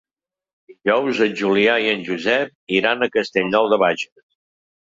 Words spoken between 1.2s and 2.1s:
en Julià i en